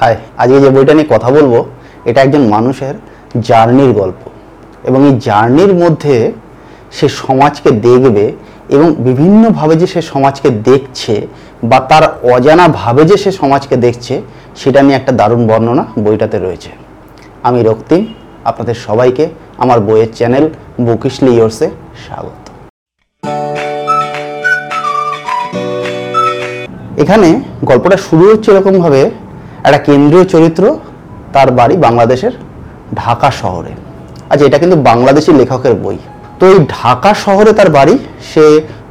[0.00, 1.54] High, আজকে যে বইটা নিয়ে কথা বলব,
[2.08, 2.94] এটা একজন মানুষের
[3.48, 4.20] জার্নির গল্প।
[4.88, 6.16] এবং এই জার্নির মধ্যে
[6.96, 8.24] সে সমাজকে দেখবে
[8.76, 11.14] এবং বিভিন্নভাবে যে সে সমাজকে দেখছে
[11.70, 14.14] বা তার অজানা ভাবে যে সে সমাজকে দেখছে,
[14.60, 16.70] সেটা নিয়ে একটা দারুণ বর্ণনা বইটাতে রয়েছে।
[17.48, 18.02] আমি রক্তিম,
[18.50, 19.24] আপনাদের সবাইকে
[19.62, 20.44] আমার বইয়ের চ্যানেল
[20.86, 21.68] বুকিশলি ইয়োর্সে
[22.04, 22.42] স্বাগত।
[27.02, 27.28] এখানে
[27.70, 29.02] গল্পটা শুরু হচ্ছে এরকমভাবে
[29.66, 30.62] একটা কেন্দ্রীয় চরিত্র
[31.32, 32.34] তার বাড়ি বাংলাদেশের
[32.94, 33.72] ঢাকা শহরে।
[34.30, 35.98] আচ্ছা এটা কিন্তু বাংলাদেশি লেখকের বই।
[36.38, 37.98] তো এই ঢাকা শহরে তার বাড়ি,
[38.30, 38.44] সে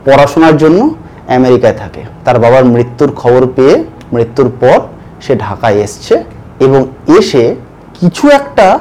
[0.05, 0.80] পড়াশোনার জন্য
[1.27, 3.75] আমেরিকায় থাকে। তার বাবার মৃত্যুর খবর পেয়ে
[4.13, 4.80] মৃত্যুর পর
[5.22, 6.16] সে ঢাকায় এসছে
[6.59, 6.86] এবং
[7.20, 7.44] এসে
[7.99, 8.80] কিছু একটা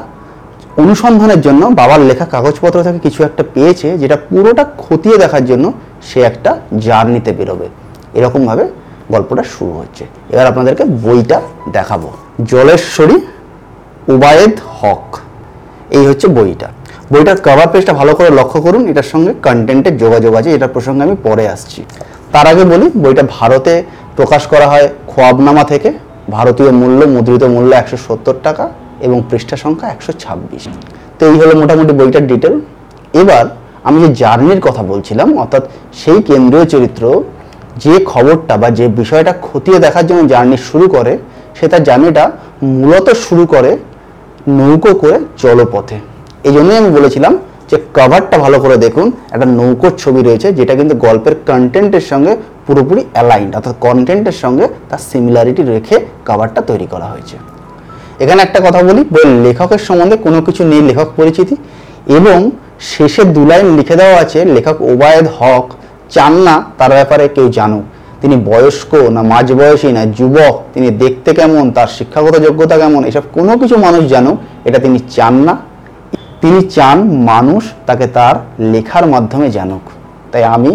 [0.77, 5.73] অনুসন্ধানের জন্য বাবার লেখা কাগজপত্র থেকে কিছু একটা পেয়েছে, যেটা পুরোটা খতিয়ে দেখার জন্য
[6.03, 7.67] সে একটা জার্নিতে বেরোবে।
[8.15, 8.65] এরকমভাবে
[9.13, 11.41] গল্পটা শুরু হচ্ছে। এবার আপনাদেরকে বইটা
[11.73, 12.11] দেখাবো।
[12.45, 13.17] জলেশ্বরী
[14.09, 15.17] উবায়েদ হক।
[15.91, 16.69] এই হচ্ছে বইটা।
[17.13, 21.17] বইটার কভার পেজটা ভালো করে লক্ষ্য করুন। এটার সঙ্গে কন্টেন্টের যোগাযোগ আছে। এটার প্রসঙ্গে আমি
[21.23, 21.85] পরে আসছি।
[22.33, 23.83] তার আগে বলি, বইটা ভারতে
[24.17, 25.93] প্রকাশ করা হয় খোয়াবনামা থেকে।
[26.31, 28.69] ভারতীয় মূল্য, মুদ্রিত মূল্য একশো সত্তর টাকা
[29.01, 30.69] এবং পৃষ্ঠা সংখ্যা একশো ছাব্বিশ।
[31.19, 32.61] তো এই হলো মোটামুটি বইটার ডিটেল
[33.13, 33.45] এবার
[33.85, 37.23] আমি যে জার্নির কথা বলছিলাম, অর্থাৎ সেই কেন্দ্রীয় চরিত্র
[37.83, 41.13] যে খবরটা বা যে বিষয়টা খতিয়ে দেখার জন্য জার্নি শুরু করে
[41.57, 42.25] সে তার জার্নিটা
[42.81, 43.71] মূলত শুরু করে
[44.59, 45.97] নৌকো করে জলপথে।
[46.49, 47.33] এই জন্যই আমি বলেছিলাম
[47.71, 52.33] যে কভারটা ভালো করে দেখুন, একটা নৌকোর ছবি রয়েছে যেটা কিন্তু গল্পের কন্টেন্টের সঙ্গে
[52.67, 55.97] পুরোপুরি অ্যালাইন্ড অর্থাৎ কন্টেন্টের সঙ্গে তার সিমিলারিটি রেখে
[56.29, 57.37] কভারটা তৈরি করা হয়েছে।
[58.23, 61.55] এখানে একটা কথা বলি, বই লেখকের সম্বন্ধে কোনো কিছু নেই লেখক পরিচিতি
[62.19, 62.39] এবং
[62.93, 65.67] শেষে দু লাইন লিখে দেওয়া আছে, লেখক ওবায়দ হক
[66.15, 67.85] চান না, তার ব্যাপারে কেউ জানুক।
[68.23, 73.53] তিনি বয়স্ক না মাঝবয়সী না যুবক, তিনি দেখতে কেমন, তার শিক্ষাগত যোগ্যতা কেমন, এসব কোনো
[73.61, 74.37] কিছু মানুষ জানুক,
[74.69, 75.55] এটা তিনি চান না।
[76.43, 76.97] তিনি চান
[77.31, 78.35] মানুষ তাকে তার
[78.73, 79.85] লেখার মাধ্যমে জানুক।
[80.33, 80.73] তাই আমি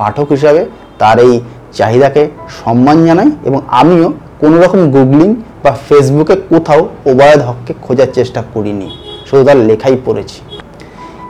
[0.00, 0.62] পাঠক হিসাবে
[1.00, 1.32] তার এই
[1.78, 2.22] চাহিদাকে
[2.60, 4.08] সম্মান জানাই এবং আমিও
[4.42, 5.30] কোনো রকম গুগলিং
[5.64, 6.80] বা ফেসবুকে কোথাও
[7.10, 8.88] ওবায়দ হককে খোঁজার চেষ্টা করিনি,
[9.28, 10.38] শুধু তার লেখাই পড়েছি।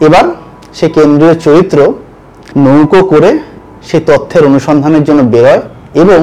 [0.06, 0.24] এবার
[0.78, 1.78] সে কেন্দ্রীয় চরিত্র
[2.64, 3.30] নৌকো করে
[3.88, 5.60] সে তথ্যের অনুসন্ধানের জন্য বেরোয়
[6.02, 6.20] এবং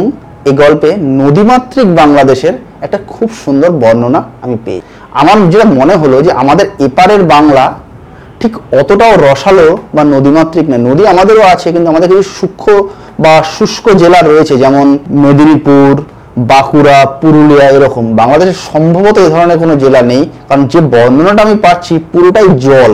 [0.49, 0.89] এই গল্পে
[1.21, 2.55] নদীমাতৃক বাংলাদেশের
[2.85, 4.81] একটা খুব সুন্দর বর্ণনা আমি পেয়ে
[5.21, 7.65] আমার যেটা মনে হলো যে আমাদের এপারের বাংলা
[8.41, 12.75] ঠিক অতটাও রসালো বা নদীমাতৃক না নদী আমাদেরও আছে, কিন্তু আমাদের কিছু সূক্ষ্ম
[13.23, 14.85] বা শুষ্ক জেলা রয়েছে, যেমন
[15.23, 15.91] মেদিনীপুর,
[16.51, 21.93] বাঁকুড়া, পুরুলিয়া এরকম। বাংলাদেশে সম্ভবত এই ধরনের কোনো জেলা নেই, কারণ যে বর্ণনাটা আমি পাচ্ছি
[22.11, 22.93] পুরোটাই জল।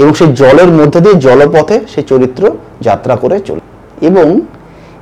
[0.00, 2.42] এবং সেই জলের মধ্যে দিয়ে জলপথে সে চরিত্র
[2.80, 3.62] যাত্রা করে চলে।
[4.06, 4.40] এবং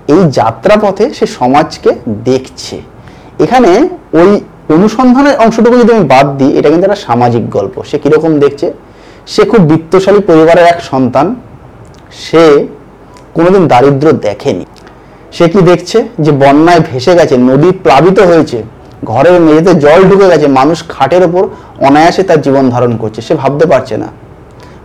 [0.08, 1.90] এই যাত্রাপথে সে সমাজকে
[2.24, 2.76] দেখছে।
[3.40, 4.30] এখানে ওই
[4.74, 8.72] অনুসন্ধানের অংশটুকু যদি আমি বাদ দিই, এটা কিন্তু একটা সামাজিক গল্প। সে কীরকম দেখছে?
[9.26, 11.34] সে খুব বিত্তশালী পরিবারের এক সন্তান।
[12.24, 12.66] সে
[13.34, 14.64] কোনোদিন দারিদ্র দেখেনি।
[15.32, 15.98] সে কি দেখছে?
[16.18, 18.58] যে বন্যায় ভেসে গেছে, নদী প্লাবিত হয়েছে,
[19.04, 21.42] ঘরের মেঝেতে জল ঢুকে গেছে, মানুষ খাটের ওপর
[21.86, 24.08] অনায়াসে তার জীবন ধারণ করছে। সে ভাবতে পারছে না।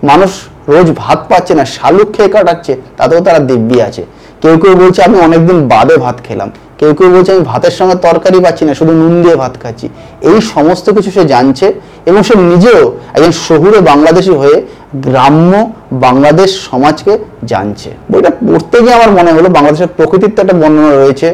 [0.09, 0.31] মানুষ
[0.73, 4.03] রোজ ভাত পাচ্ছে না, শালুক খেয়ে কাটাচ্ছে, তাতেও তারা দিব্যি আছে।
[4.41, 6.49] কেউ কেউ বলছে, আমি অনেকদিন বাদে ভাত খেলাম।
[6.79, 9.87] কেউ কেউ বলছে, আমি ভাতের সঙ্গে তরকারি পাচ্ছি না, শুধু নুন দিয়ে ভাত খাচ্ছি।
[10.29, 11.67] এই সমস্ত কিছু সে জানছে
[12.09, 12.81] এবং সে নিজেও
[13.15, 14.57] একজন শহুরে বাংলাদেশি হয়ে
[15.07, 15.51] গ্রাম্য
[16.05, 17.13] বাংলাদেশ সমাজকে
[17.51, 21.29] জানছে। বইটা পড়তে গিয়ে আমার মনে হলো, বাংলাদেশের প্রকৃতির তো একটা বর্ণনা রয়েছে।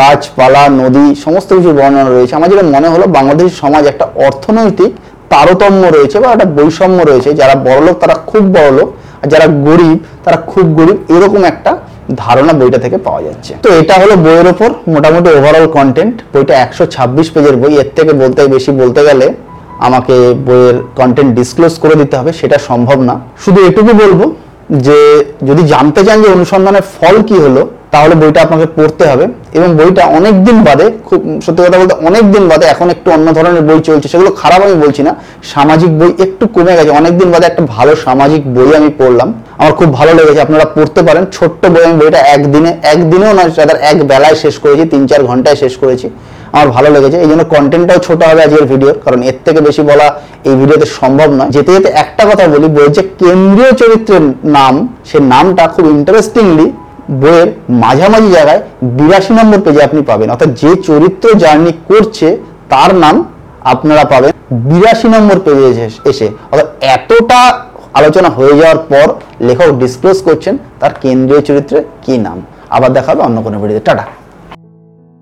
[0.00, 4.92] গাছপালা, নদী, সমস্ত কিছু বর্ণনা রয়েছে। আমার যেটা মনে হলো, বাংলাদেশ সমাজ একটা অর্থনৈতিক
[5.28, 10.36] তারতম্য রয়েছে বা একটা বৈষম্য রয়েছে। যারা বড়লোক, তারা খুব বড়লোক। আর যারা গরিব, তারা
[10.36, 11.76] খুব গরিব। এরকম একটা
[12.16, 16.86] ধারণা বইটা থেকে পাওয়া যাচ্ছে। তো এটা হলো বইয়ের ওপর মোটামুটি ওভারঅল কন্টেন্ট বইটা একশো
[16.86, 19.34] ছাব্বিশ পেজের বই। এর থেকে বলতে বেশি বলতে গেলে
[19.78, 24.34] আমাকে বইয়ের কন্টেন্ট ডিসক্লোজ করে দিতে হবে। সেটা সম্ভব না। শুধু এটুকু বলব
[24.70, 29.24] যে, যদি জানতে চান যে অনুসন্ধানের ফল কি হলো তাহলে বইটা আপনাকে পড়তে হবে
[29.56, 33.26] এবং বইটা অনেক দিন বাদে, খুব সত্যি কথা বলতে অনেক দিন বাদে এখন একটু অন্য
[33.36, 35.12] ধরনের বই চলছে, সেগুলো খারাপ আমি বলছি না।
[35.52, 39.28] সামাজিক বই একটু কমে গেছে অনেক দিন বাদে একটা ভালো সামাজিক বই আমি পড়লাম।
[39.60, 43.78] আমার খুব ভালো লেগেছে, আপনারা পড়তে পারেন। ছোট্ট বই আমি বইটা একদিনে, একদিনেও নয় তাদের
[43.90, 46.06] এক বেলায় শেষ করেছি, তিন চার ঘন্টায় শেষ করেছি।
[46.54, 50.06] আমার ভালো লেগেছে, এই জন্য কন্টেন্টটাও ছোট হবে আজকের ভিডিওর কারণ এর থেকে বেশি বলা
[50.48, 54.24] এই ভিডিওতে সম্ভব নয়। যেতে যেতে একটা কথা বলি, বইয়ের যে কেন্দ্রীয় চরিত্রের
[54.56, 54.74] নাম,
[55.08, 56.66] সে নামটা খুব ইন্টারেস্টিংলি
[57.10, 62.36] বইয়ের মাঝামাঝি জায়গায় বিরাশি নম্বর পেজে আপনি পাবেন। অর্থাৎ যে চরিত্র জার্নি করছে,
[62.68, 63.24] তার নাম
[63.60, 67.60] আপনারা পাবেন বিরাশি নম্বর পেজে এসে- অর্থাৎ এতটা
[67.94, 72.42] আলোচনা হয়ে যাওয়ার পর লেখক ডিসক্লোজ করছেন, তার কেন্দ্রীয় চরিত্রে কি নাম?
[72.70, 74.06] আবার দেখাবে অন্য কোনো ভিডিওতে টাটা।